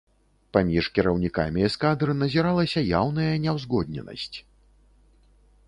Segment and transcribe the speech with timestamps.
[0.55, 4.37] Паміж кіраўнікамі эскадр назіралася яўная няўзгодненасць.